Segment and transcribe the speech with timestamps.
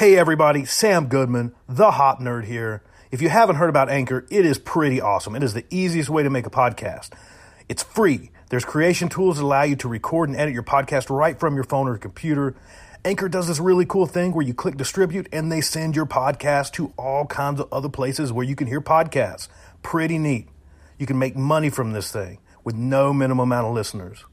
[0.00, 2.82] Hey everybody, Sam Goodman, the Hop Nerd here.
[3.10, 5.34] If you haven't heard about Anchor, it is pretty awesome.
[5.34, 7.10] It is the easiest way to make a podcast.
[7.68, 8.30] It's free.
[8.48, 11.64] There's creation tools that allow you to record and edit your podcast right from your
[11.64, 12.54] phone or computer.
[13.04, 16.72] Anchor does this really cool thing where you click distribute and they send your podcast
[16.72, 19.48] to all kinds of other places where you can hear podcasts.
[19.82, 20.48] Pretty neat.
[20.98, 24.24] You can make money from this thing with no minimum amount of listeners.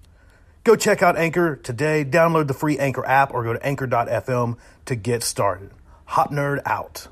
[0.68, 2.04] Go check out Anchor today.
[2.04, 5.71] Download the free Anchor app or go to anchor.fm to get started.
[6.03, 7.08] Hop Nerd out.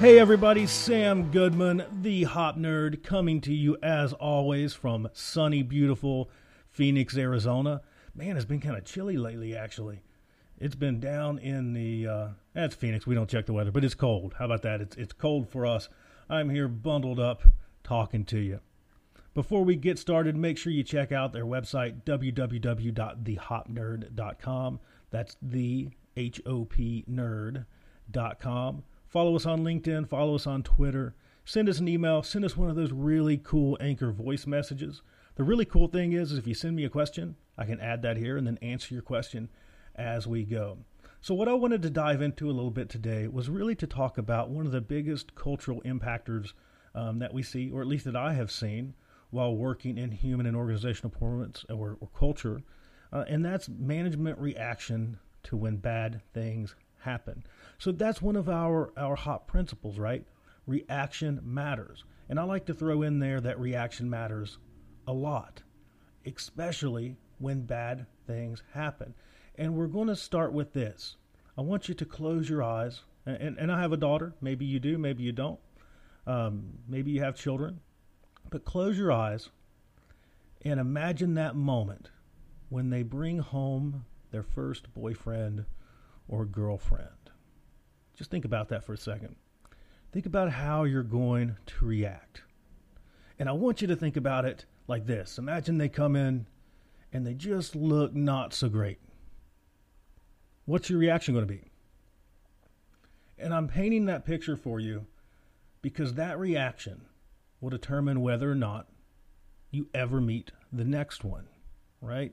[0.00, 6.30] Hey everybody, Sam Goodman, the Hop Nerd, coming to you as always from sunny, beautiful
[6.70, 7.82] Phoenix, Arizona.
[8.14, 10.00] Man, it's been kind of chilly lately, actually.
[10.58, 13.92] It's been down in the, uh, that's Phoenix, we don't check the weather, but it's
[13.92, 14.36] cold.
[14.38, 14.80] How about that?
[14.80, 15.90] It's, it's cold for us.
[16.30, 17.42] I'm here bundled up
[17.84, 18.60] talking to you.
[19.34, 24.80] Before we get started, make sure you check out their website, www.thehopnerd.com.
[25.10, 28.82] That's the H O P nerd.com.
[29.10, 32.70] Follow us on LinkedIn, follow us on Twitter, send us an email, send us one
[32.70, 35.02] of those really cool Anchor voice messages.
[35.34, 38.02] The really cool thing is, is if you send me a question, I can add
[38.02, 39.48] that here and then answer your question
[39.96, 40.78] as we go.
[41.20, 44.16] So, what I wanted to dive into a little bit today was really to talk
[44.16, 46.52] about one of the biggest cultural impactors
[46.94, 48.94] um, that we see, or at least that I have seen,
[49.30, 52.62] while working in human and organizational performance or, or culture,
[53.12, 57.44] uh, and that's management reaction to when bad things happen.
[57.78, 60.24] So that's one of our, our HOP principles, right?
[60.66, 62.04] Reaction matters.
[62.28, 64.58] And I like to throw in there that reaction matters
[65.06, 65.62] a lot,
[66.24, 69.14] especially when bad things happen.
[69.56, 71.16] And we're going to start with this.
[71.58, 73.00] I want you to close your eyes.
[73.26, 74.34] And, and I have a daughter.
[74.40, 75.58] Maybe you do, maybe you don't.
[76.26, 77.80] Um, maybe you have children.
[78.48, 79.50] But close your eyes
[80.62, 82.10] and imagine that moment
[82.68, 85.64] when they bring home their first boyfriend
[86.30, 87.08] or girlfriend.
[88.14, 89.34] Just think about that for a second.
[90.12, 92.42] Think about how you're going to react.
[93.38, 96.46] And I want you to think about it like this Imagine they come in
[97.12, 98.98] and they just look not so great.
[100.64, 101.64] What's your reaction going to be?
[103.36, 105.06] And I'm painting that picture for you
[105.82, 107.06] because that reaction
[107.60, 108.86] will determine whether or not
[109.70, 111.48] you ever meet the next one,
[112.00, 112.32] right?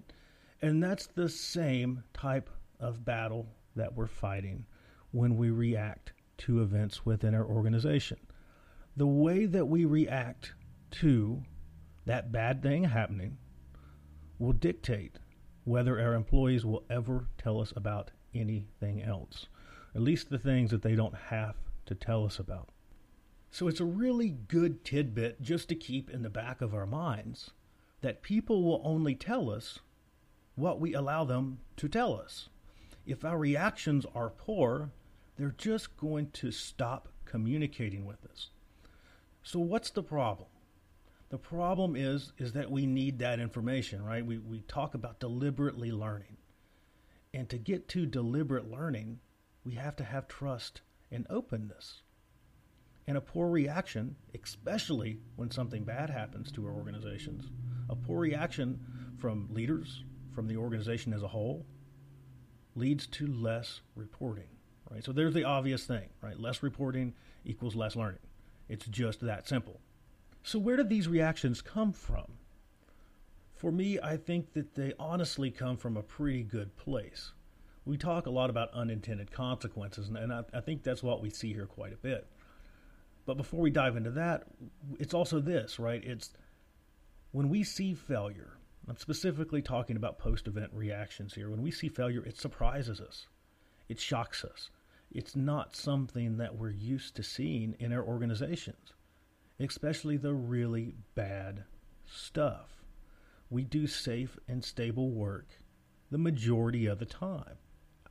[0.62, 3.48] And that's the same type of battle
[3.78, 4.66] that we're fighting
[5.12, 8.18] when we react to events within our organization.
[8.96, 10.54] The way that we react
[10.92, 11.44] to
[12.06, 13.38] that bad thing happening
[14.40, 15.20] will dictate
[15.64, 19.48] whether our employees will ever tell us about anything else,
[19.96, 21.56] at least the things that they don't have
[21.86, 22.70] to tell us about.
[23.52, 27.52] So it's a really good tidbit just to keep in the back of our minds
[28.02, 29.80] that people will only tell us
[30.56, 32.50] what we allow them to tell us.
[33.08, 34.92] If our reactions are poor,
[35.38, 38.50] they're just going to stop communicating with us.
[39.44, 40.50] So what's the problem?
[41.30, 44.26] The problem is is that we need that information, right?
[44.26, 46.38] We we talk about deliberately learning.
[47.34, 49.20] And to get to deliberate learning,
[49.64, 50.82] we have to have trust
[51.12, 52.02] and openness.
[53.08, 57.50] And a poor reaction, especially when something bad happens to our organizations,
[57.90, 58.80] a poor reaction
[59.18, 60.04] from leaders,
[60.34, 61.66] from the organization as a whole,
[62.78, 64.48] leads to less reporting
[64.92, 65.04] right?
[65.04, 66.40] So there's the obvious thing, right?
[66.40, 67.14] Less reporting
[67.46, 68.20] equals less learning.
[68.70, 69.80] It's just that simple.
[70.44, 72.26] So where did these reactions come from?
[73.54, 77.32] For me, I think that they honestly come from a pretty good place.
[77.86, 81.54] We talk a lot about unintended consequences, and, I, I think that's what we see
[81.54, 82.28] here quite a bit.
[83.26, 84.44] But before we dive into that,
[85.00, 86.04] it's also this, right?
[86.04, 86.32] It's
[87.32, 88.57] when we see failure,
[88.88, 91.50] I'm specifically talking about post event reactions here.
[91.50, 93.28] When we see failure, it surprises us,
[93.90, 94.70] it shocks us,
[95.12, 98.94] it's not something that we're used to seeing in our organizations,
[99.60, 101.64] especially the really bad
[102.06, 102.84] stuff.
[103.50, 105.48] We do safe and stable work
[106.10, 107.58] the majority of the time.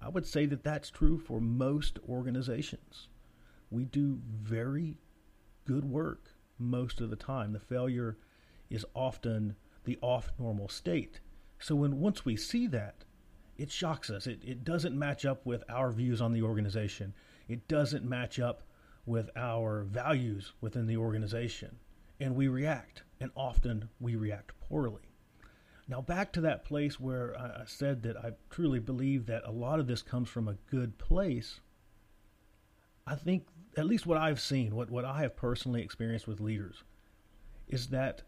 [0.01, 3.09] I would say that that's true for most organizations.
[3.71, 4.99] We do very
[5.65, 7.53] good work most of the time.
[7.53, 8.19] The failure
[8.69, 9.57] is often
[9.87, 11.21] the off normal state.
[11.59, 13.05] So when once we see that,
[13.57, 14.27] it shocks us.
[14.27, 17.15] It, it doesn't match up with our views on the organization.
[17.49, 18.63] It doesn't match up
[19.07, 21.79] with our values within the organization.
[22.21, 25.03] And we react, and often we react poorly.
[25.89, 29.79] Now, back to that place where I said that I truly believe that a lot
[29.79, 31.61] of this comes from a good place.
[33.07, 33.47] I think,
[33.77, 36.83] at least what I've seen, what, what I have personally experienced with leaders,
[37.69, 38.23] is that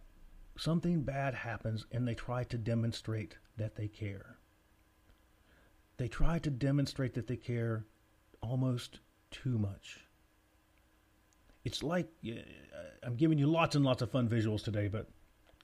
[0.59, 4.37] something bad happens and they try to demonstrate that they care.
[5.97, 7.85] They try to demonstrate that they care
[8.43, 9.01] almost
[9.31, 10.01] too much.
[11.65, 12.09] It's like
[13.03, 15.09] I'm giving you lots and lots of fun visuals today, but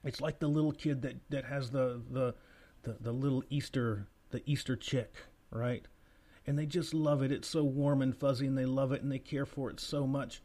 [0.03, 2.35] it's like the little kid that, that has the, the
[2.83, 5.15] the the little Easter the Easter chick,
[5.51, 5.87] right?
[6.47, 7.33] And they just love it.
[7.33, 10.07] It's so warm and fuzzy, and they love it, and they care for it so
[10.07, 10.43] much,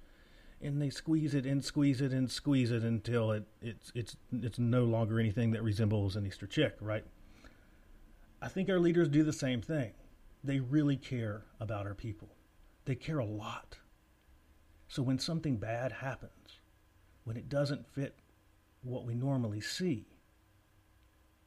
[0.62, 4.60] and they squeeze it and squeeze it and squeeze it until it it's it's it's
[4.60, 7.06] no longer anything that resembles an Easter chick, right?
[8.42, 9.92] I think our leaders do the same thing.
[10.44, 12.30] They really care about our people.
[12.86, 13.78] They care a lot.
[14.88, 16.60] So when something bad happens,
[17.26, 18.16] when it doesn't fit
[18.82, 20.06] what we normally see.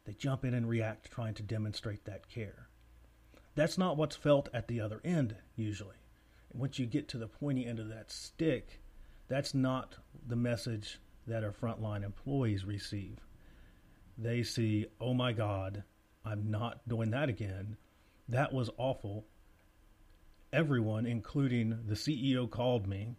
[0.04, 2.68] They jump in and react, trying to demonstrate that care.
[3.54, 5.96] That's not what's felt at the other end, usually.
[6.52, 8.81] Once you get to the pointy end of that stick,
[9.28, 9.96] that's not
[10.26, 13.18] the message that our frontline employees receive.
[14.18, 15.84] They see, oh my God,
[16.24, 17.76] I'm not doing that again.
[18.28, 19.24] That was awful.
[20.52, 23.16] Everyone, including the CEO, called me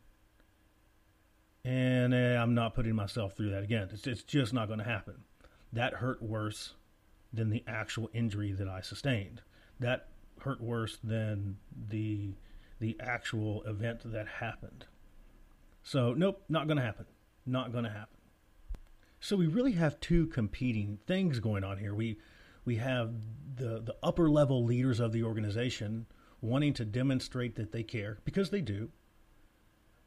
[1.65, 3.89] and uh, I'm not putting myself through that again.
[3.93, 5.23] It's, it's just not going to happen.
[5.71, 6.73] That hurt worse
[7.31, 9.41] than the actual injury that I sustained.
[9.79, 10.07] That
[10.39, 11.57] hurt worse than
[11.89, 12.33] the
[12.79, 14.85] the actual event that happened.
[15.83, 17.05] So nope, not going to happen.
[17.45, 18.17] Not going to happen.
[19.19, 21.93] So we really have two competing things going on here.
[21.93, 22.17] We
[22.65, 23.13] we have
[23.55, 26.07] the the upper level leaders of the organization
[26.41, 28.89] wanting to demonstrate that they care because they do.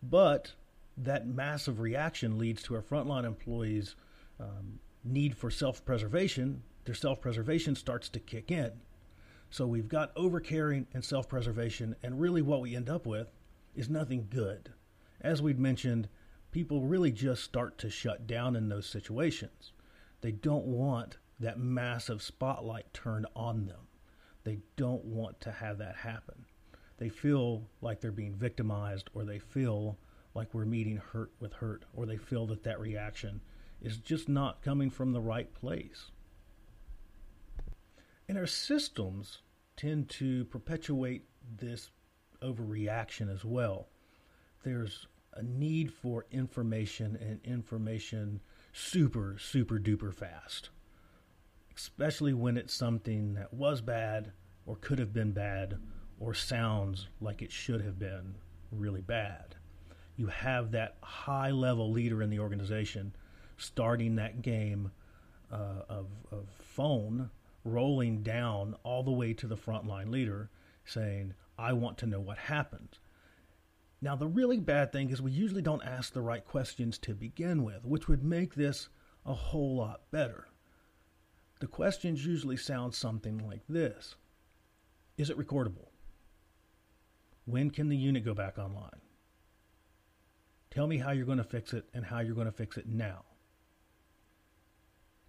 [0.03, 0.53] But
[0.97, 3.97] that massive reaction leads to our frontline employees'
[4.41, 6.63] um, need for self preservation.
[6.85, 8.73] Their self preservation starts to kick in.
[9.51, 13.33] So we've got overcaring and self preservation, and really what we end up with
[13.75, 14.73] is nothing good.
[15.21, 16.09] As we'd mentioned,
[16.51, 19.73] people really just start to shut down in those situations.
[20.21, 23.89] They don't want that massive spotlight turned on them.
[24.45, 26.47] They don't want to have that happen.
[26.99, 29.99] They feel like they're being victimized or they feel
[30.35, 33.41] like we're meeting hurt with hurt, or they feel that that reaction
[33.81, 36.11] is just not coming from the right place.
[38.29, 39.41] And our systems
[39.77, 41.25] tend to perpetuate
[41.57, 41.91] this
[42.43, 43.89] overreaction as well.
[44.67, 48.41] There's a need for information and information
[48.73, 50.71] super, super duper fast,
[51.77, 54.33] especially when it's something that was bad
[54.67, 55.79] or could have been bad
[56.19, 58.35] or sounds like it should have been
[58.73, 59.55] really bad
[60.17, 63.15] you have that high level leader in the organization
[63.59, 64.91] starting that game
[65.53, 67.31] uh, of, of phone
[67.65, 70.51] rolling down all the way to the frontline leader
[70.85, 72.99] saying, I want to know what happened.
[74.07, 77.65] Now, the really bad thing is we usually don't ask the right questions to begin
[77.65, 78.89] with, which would make this
[79.25, 80.47] a whole lot better.
[81.59, 84.15] The questions usually sound something like this
[85.19, 85.89] Is it recordable?
[87.47, 89.01] When can the unit go back online?
[90.71, 92.87] Tell me how you're going to fix it and how you're going to fix it
[92.87, 93.25] now.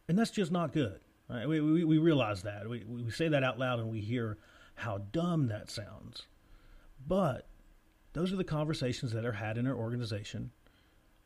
[0.07, 0.99] And that's just not good.
[1.27, 1.49] Right?
[1.49, 2.69] We, we, we realize that.
[2.69, 4.37] We, we say that out loud and we hear
[4.75, 6.27] how dumb that sounds.
[7.07, 7.47] But
[8.17, 10.51] those are the conversations that are had in our organization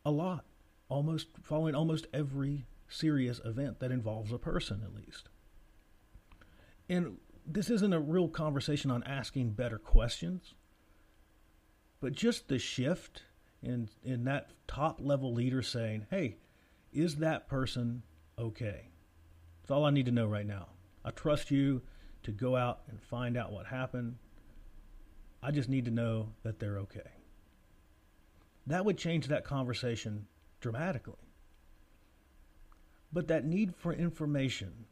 [0.05, 0.45] a lot,
[0.89, 5.29] almost following almost every serious event that involves a person, at least.
[6.89, 10.53] And this isn't a real conversation on asking better questions,
[11.99, 13.23] but just the shift
[13.63, 16.37] in in that top level leader saying, "Hey,
[16.91, 18.03] is that person
[18.37, 18.89] okay?"
[19.61, 20.69] That's all I need to know right now.
[21.05, 21.83] I trust you
[22.23, 24.17] to go out and find out what happened.
[25.43, 27.09] I just need to know that they're okay.
[28.67, 30.27] That would change that conversation
[30.59, 31.15] dramatically.
[33.11, 34.85] But that need for information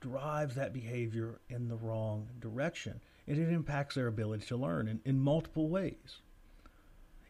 [0.00, 5.00] drives that behavior in the wrong direction, and it impacts their ability to learn in,
[5.04, 6.20] in multiple ways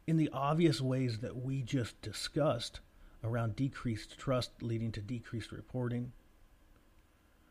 [0.06, 2.80] in the obvious ways that we just discussed
[3.24, 6.12] around decreased trust leading to decreased reporting,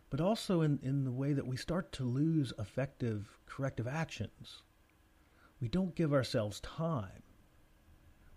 [0.09, 4.61] but also in, in the way that we start to lose effective corrective actions.
[5.61, 7.23] We don't give ourselves time.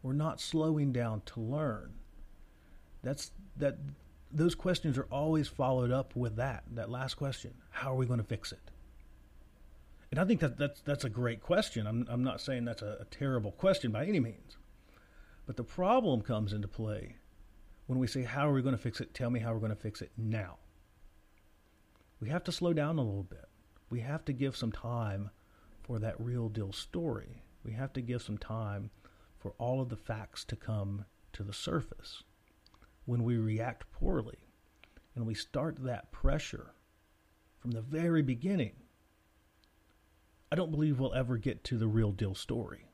[0.03, 1.95] We're not slowing down to learn.
[3.03, 3.79] That's that
[4.31, 7.55] those questions are always followed up with that, that last question.
[7.71, 8.71] How are we going to fix it?
[10.11, 11.87] And I think that that's that's a great question.
[11.87, 14.57] I'm I'm not saying that's a, a terrible question by any means.
[15.47, 17.17] But the problem comes into play
[17.87, 19.15] when we say, How are we going to fix it?
[19.15, 20.59] Tell me how we're going to fix it now.
[22.21, 23.47] We have to slow down a little bit.
[23.91, 25.31] We have to give some time
[25.89, 27.43] for that real deal story.
[27.65, 28.91] We have to give some time
[29.39, 32.23] for all of the facts to come to the surface.
[33.07, 34.51] When we react poorly
[35.17, 36.75] and we start that pressure
[37.59, 38.75] from the very beginning,
[40.53, 42.91] I don't believe we'll ever get to the real deal story.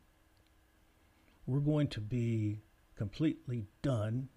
[1.46, 2.62] We're going to be
[2.94, 4.28] completely done,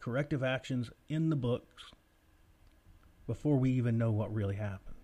[0.00, 1.84] corrective actions in the books
[3.26, 4.96] before we even know what really happened.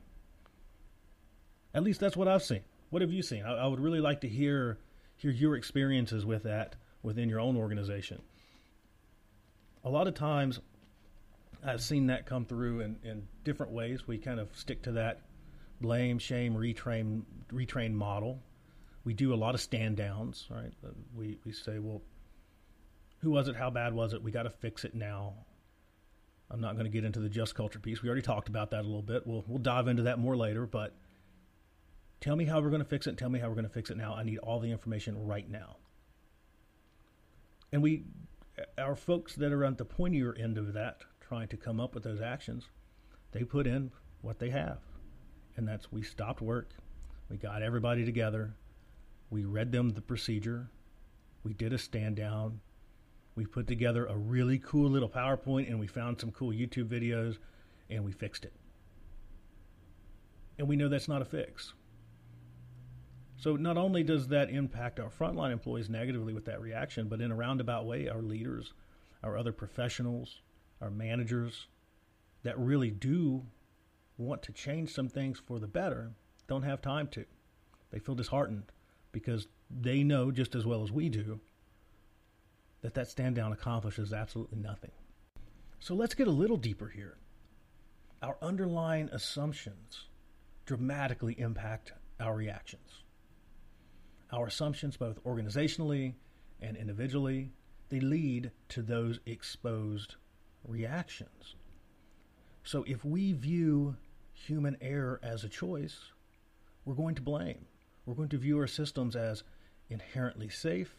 [1.74, 2.62] At least that's what I've seen.
[2.90, 3.44] What have you seen?
[3.44, 4.78] I, I would really like to hear
[5.16, 8.22] hear your experiences with that within your own organization.
[9.84, 10.60] A lot of times,
[11.64, 14.06] I've seen that come through in, in different ways.
[14.06, 15.20] We kind of stick to that
[15.80, 18.42] blame, shame, retrain, retrain model.
[19.04, 20.72] We do a lot of stand downs, right?
[20.84, 22.02] Uh, we, we say, well,
[23.20, 23.56] who was it?
[23.56, 24.22] How bad was it?
[24.22, 25.34] We got to fix it now.
[26.50, 28.02] I'm not going to get into the just culture piece.
[28.02, 29.26] We already talked about that a little bit.
[29.26, 30.94] We'll, we'll dive into that more later, but
[32.20, 33.16] tell me how we're going to fix it.
[33.16, 34.14] Tell me how we're going to fix it now.
[34.14, 35.76] I need all the information right now.
[37.72, 38.04] And we,
[38.78, 42.02] our folks that are at the pointier end of that, trying to come up with
[42.02, 42.68] those actions,
[43.32, 44.78] they put in what they have
[45.60, 46.70] and that's we stopped work,
[47.28, 48.54] we got everybody together,
[49.28, 50.70] we read them the procedure,
[51.44, 52.60] we did a stand down,
[53.34, 57.36] we put together a really cool little PowerPoint, and we found some cool YouTube videos,
[57.90, 58.54] and we fixed it.
[60.58, 61.74] And we know that's not a fix.
[63.40, 67.30] So not only does that impact our frontline employees negatively with that reaction, but in
[67.30, 68.74] a roundabout way, our leaders,
[69.24, 70.42] our other professionals,
[70.82, 71.66] our managers
[72.42, 73.46] that really do
[74.18, 76.10] want to change some things for the better
[76.48, 77.24] don't have time to.
[77.90, 78.72] They feel disheartened
[79.10, 81.40] because they know just as well as we do
[82.82, 84.92] that that stand down accomplishes absolutely nothing.
[85.78, 87.16] So let's get a little deeper here.
[88.22, 90.08] Our underlying assumptions
[90.66, 93.02] dramatically impact our reactions.
[94.32, 96.14] Our assumptions, both organizationally
[96.60, 97.50] and individually,
[97.88, 100.14] they lead to those exposed
[100.66, 101.56] reactions.
[102.62, 103.96] So if we view
[104.32, 105.98] human error as a choice,
[106.84, 107.66] we're going to blame.
[108.06, 109.42] We're going to view our systems as
[109.88, 110.94] inherently safe.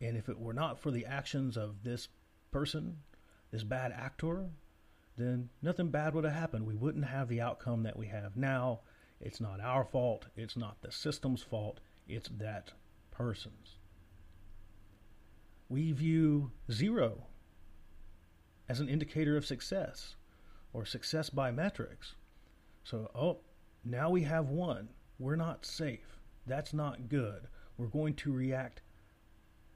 [0.00, 2.08] And if it were not for the actions of this
[2.50, 2.98] person,
[3.50, 4.46] this bad actor,
[5.16, 6.66] then nothing bad would have happened.
[6.66, 8.80] We wouldn't have the outcome that we have now.
[9.20, 10.26] It's not our fault.
[10.36, 11.80] It's not the system's fault.
[12.08, 12.72] It's that
[13.10, 13.76] person's.
[15.68, 17.26] We view zero
[18.68, 20.16] as an indicator of success
[20.72, 22.14] or success by metrics.
[22.82, 23.38] So, oh,
[23.84, 24.88] now we have one.
[25.18, 26.18] We're not safe.
[26.46, 27.48] That's not good.
[27.78, 28.82] We're going to react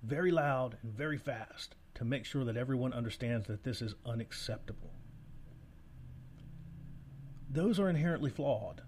[0.02, 4.92] very loud and very fast to make sure that everyone understands that this is unacceptable.
[7.50, 8.82] Those are inherently flawed.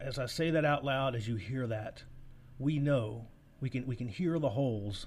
[0.00, 2.04] As I say that out loud, as you hear that,
[2.58, 3.26] we know
[3.60, 5.06] we can we can hear the holes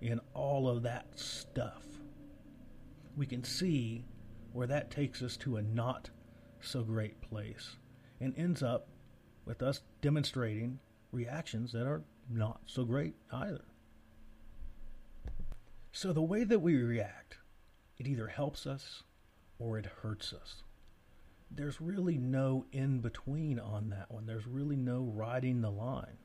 [0.00, 1.82] in all of that stuff.
[3.16, 4.04] We can see
[4.52, 6.10] where that takes us to a not
[6.60, 7.76] so great place
[8.20, 8.88] and ends up
[9.44, 10.78] with us demonstrating
[11.12, 13.64] reactions that are not so great either.
[15.92, 17.38] So, the way that we react,
[17.96, 19.02] it either helps us
[19.58, 20.62] or it hurts us.
[21.50, 24.26] There's really no in between on that one.
[24.26, 26.18] There's really no riding the line.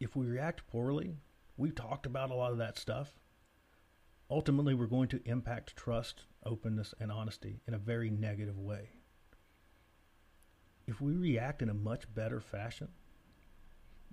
[0.00, 1.16] If we react poorly,
[1.56, 3.18] we've talked about a lot of that stuff
[4.30, 8.90] ultimately we're going to impact trust, openness, and honesty in a very negative way.
[10.86, 12.88] If we react in a much better fashion,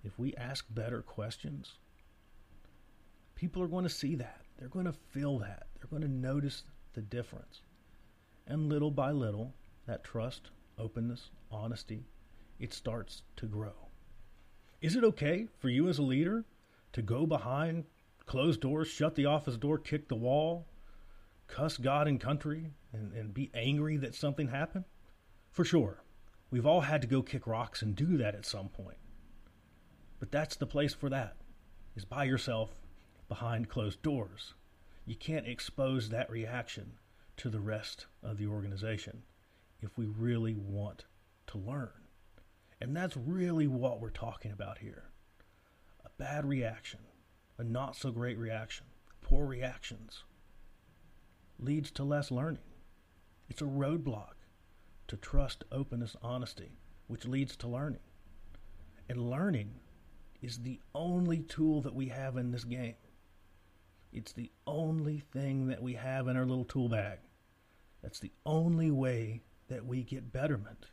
[0.04, 1.78] if we ask better questions,
[3.36, 4.42] people are going to see that.
[4.58, 5.68] They're going to feel that.
[5.78, 6.64] They're going to notice
[6.94, 7.62] the difference.
[8.48, 9.54] And little by little,
[9.88, 12.06] that trust, openness, honesty,
[12.60, 13.85] it starts to grow.
[14.82, 16.46] Is it okay for you as a leader
[16.94, 17.86] to go behind
[18.26, 20.66] close doors, shut the office door, kick the wall,
[21.48, 24.86] cuss God and country, and, and be angry that something happened?
[25.52, 26.04] For sure.
[26.52, 28.98] We've all had to go kick rocks and do that at some point.
[30.20, 31.36] But that's the place for that,
[31.96, 32.70] is by yourself
[33.28, 34.54] behind closed doors.
[35.06, 36.94] You can't expose that reaction
[37.38, 39.24] to the rest of the organization
[39.82, 41.06] if we really want
[41.48, 42.05] to learn.
[42.82, 45.06] And that's really what we're talking about here.
[46.06, 47.00] A bad reaction
[47.58, 48.86] a not so great reaction,
[49.22, 50.24] poor reactions,
[51.58, 52.64] leads to less learning.
[53.48, 54.34] It's a roadblock
[55.08, 56.72] to trust, openness, honesty,
[57.08, 58.02] which leads to learning.
[59.08, 59.76] And learning
[60.42, 62.96] is the only tool that we have in this game.
[64.12, 67.20] It's the only thing that we have in our little tool bag.
[68.02, 70.88] That's the only way that we get betterment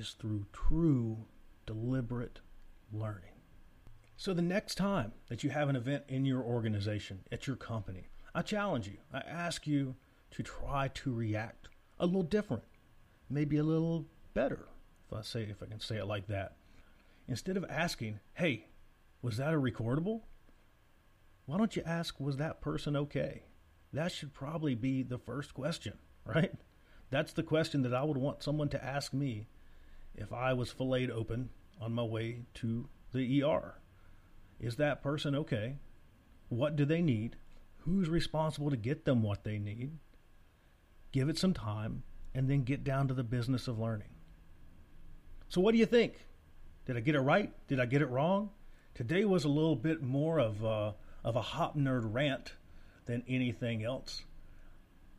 [0.00, 1.26] is through true
[1.66, 2.40] deliberate
[2.90, 3.34] learning.
[4.16, 8.08] So the next time that you have an event in your organization, at your company,
[8.34, 8.96] I challenge you.
[9.12, 9.96] I ask you
[10.32, 12.64] to try to react a little different,
[13.28, 14.68] maybe a little better,
[15.06, 16.56] if I say if I can say it like that.
[17.28, 18.68] Instead of asking, "Hey,
[19.20, 20.22] was that a recordable?"
[21.44, 23.44] Why don't you ask, "Was that person okay?"
[23.92, 26.54] That should probably be the first question, right?
[27.10, 29.48] That's the question that I would want someone to ask me
[30.14, 31.50] if I was filleted open
[31.80, 33.74] on my way to the ER.
[34.58, 35.76] Is that person okay?
[36.48, 37.36] What do they need?
[37.78, 39.92] Who's responsible to get them what they need?
[41.12, 42.02] Give it some time
[42.34, 44.10] and then get down to the business of learning.
[45.48, 46.26] So, what do you think?
[46.86, 47.52] Did I get it right?
[47.66, 48.50] Did I get it wrong?
[48.94, 52.54] Today was a little bit more of a, of a hop nerd rant
[53.06, 54.24] than anything else.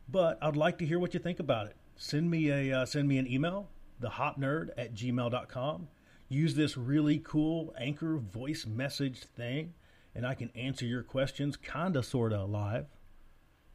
[0.08, 1.76] But I'd like to hear what you think about it.
[1.96, 3.68] Send me a uh, send me an email,
[4.02, 5.88] thehopnerd at gmail.com.
[6.28, 9.74] Use this really cool anchor voice message thing,
[10.14, 12.86] and I can answer your questions kinda sorta live.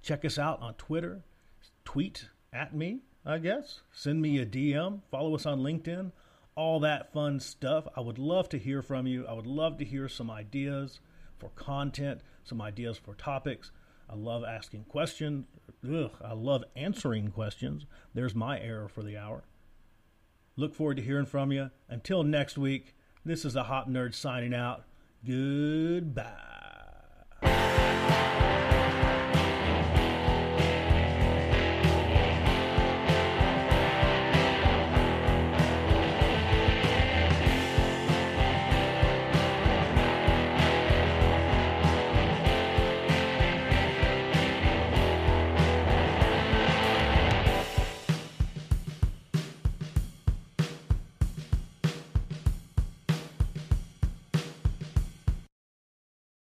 [0.02, 1.24] Check us out on Twitter.
[1.86, 3.82] Tweet at me, I guess.
[3.92, 5.02] Send me a DM.
[5.12, 6.12] Follow us on LinkedIn.
[6.56, 7.88] All that fun stuff.
[7.96, 9.28] I would love to hear from you.
[9.28, 11.00] I would love to hear some ideas
[11.38, 13.72] for content, some ideas for topics.
[14.10, 15.46] I love asking questions.
[15.88, 17.86] Ugh, I love answering questions.
[18.14, 19.44] There's my error for the hour.
[20.58, 21.70] Look forward to hearing from you.
[21.88, 24.84] Until next week, this is a Hop Nerd signing out.
[25.24, 26.57] Goodbye.